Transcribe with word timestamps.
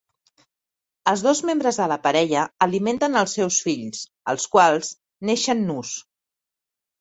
Els 1.11 1.23
dos 1.25 1.41
membres 1.49 1.77
de 1.81 1.85
la 1.91 1.97
parella 2.07 2.45
alimenten 2.67 3.19
els 3.21 3.37
seus 3.39 3.59
fills, 3.67 4.01
els 4.35 4.49
quals 4.57 4.91
neixen 5.31 5.63
nus. 5.69 5.95